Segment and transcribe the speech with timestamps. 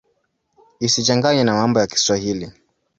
[0.87, 2.47] Isichanganywe na mambo ya Kiswahili.